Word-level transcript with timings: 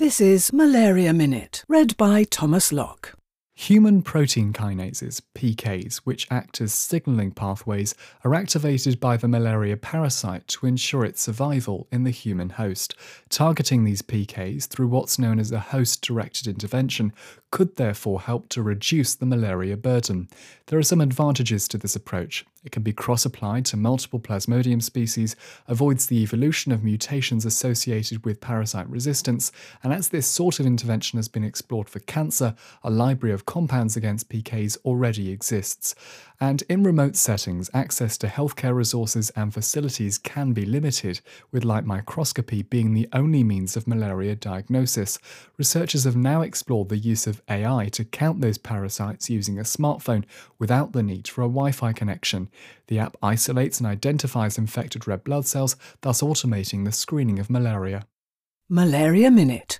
This 0.00 0.18
is 0.18 0.50
Malaria 0.50 1.12
Minute, 1.12 1.62
read 1.68 1.94
by 1.98 2.24
Thomas 2.24 2.72
Locke. 2.72 3.19
Human 3.64 4.00
protein 4.00 4.54
kinases, 4.54 5.20
PKs, 5.34 5.98
which 5.98 6.26
act 6.30 6.62
as 6.62 6.72
signaling 6.72 7.30
pathways, 7.30 7.94
are 8.24 8.34
activated 8.34 8.98
by 8.98 9.18
the 9.18 9.28
malaria 9.28 9.76
parasite 9.76 10.48
to 10.48 10.64
ensure 10.64 11.04
its 11.04 11.20
survival 11.20 11.86
in 11.92 12.04
the 12.04 12.10
human 12.10 12.48
host. 12.48 12.94
Targeting 13.28 13.84
these 13.84 14.00
PKs 14.00 14.66
through 14.66 14.88
what's 14.88 15.18
known 15.18 15.38
as 15.38 15.52
a 15.52 15.60
host 15.60 16.00
directed 16.00 16.48
intervention 16.48 17.12
could 17.50 17.76
therefore 17.76 18.22
help 18.22 18.48
to 18.48 18.62
reduce 18.62 19.14
the 19.14 19.26
malaria 19.26 19.76
burden. 19.76 20.28
There 20.66 20.78
are 20.78 20.84
some 20.84 21.00
advantages 21.00 21.68
to 21.68 21.78
this 21.78 21.96
approach. 21.96 22.46
It 22.62 22.72
can 22.72 22.82
be 22.82 22.92
cross 22.92 23.24
applied 23.24 23.64
to 23.66 23.76
multiple 23.76 24.20
Plasmodium 24.20 24.82
species, 24.82 25.34
avoids 25.66 26.06
the 26.06 26.22
evolution 26.22 26.72
of 26.72 26.84
mutations 26.84 27.44
associated 27.44 28.24
with 28.24 28.40
parasite 28.40 28.88
resistance, 28.88 29.50
and 29.82 29.92
as 29.92 30.10
this 30.10 30.26
sort 30.26 30.60
of 30.60 30.66
intervention 30.66 31.16
has 31.16 31.26
been 31.26 31.42
explored 31.42 31.88
for 31.88 32.00
cancer, 32.00 32.54
a 32.84 32.90
library 32.90 33.32
of 33.32 33.46
compounds 33.50 33.96
against 33.96 34.28
PKs 34.28 34.78
already 34.84 35.32
exists. 35.32 35.96
And 36.40 36.62
in 36.68 36.84
remote 36.84 37.16
settings, 37.16 37.68
access 37.74 38.16
to 38.18 38.28
healthcare 38.28 38.76
resources 38.76 39.30
and 39.30 39.52
facilities 39.52 40.18
can 40.18 40.52
be 40.52 40.64
limited, 40.64 41.20
with 41.50 41.64
light 41.64 41.84
microscopy 41.84 42.62
being 42.62 42.94
the 42.94 43.08
only 43.12 43.42
means 43.42 43.76
of 43.76 43.88
malaria 43.88 44.36
diagnosis. 44.36 45.18
Researchers 45.58 46.04
have 46.04 46.14
now 46.14 46.42
explored 46.42 46.90
the 46.90 46.96
use 46.96 47.26
of 47.26 47.42
AI 47.50 47.88
to 47.88 48.04
count 48.04 48.40
those 48.40 48.56
parasites 48.56 49.28
using 49.28 49.58
a 49.58 49.62
smartphone 49.62 50.24
without 50.60 50.92
the 50.92 51.02
need 51.02 51.26
for 51.26 51.42
a 51.42 51.48
Wi 51.48 51.72
Fi 51.72 51.92
connection. 51.92 52.48
The 52.86 53.00
app 53.00 53.16
isolates 53.20 53.78
and 53.78 53.86
identifies 53.88 54.58
infected 54.58 55.08
red 55.08 55.24
blood 55.24 55.46
cells, 55.46 55.74
thus 56.02 56.22
automating 56.22 56.84
the 56.84 56.92
screening 56.92 57.40
of 57.40 57.50
malaria. 57.50 58.06
Malaria 58.68 59.30
Minute 59.30 59.78